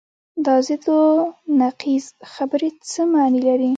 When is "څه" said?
2.91-3.01